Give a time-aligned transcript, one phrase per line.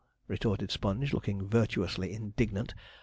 [0.27, 2.73] "'retorted Sponge, looking virtuously indignant.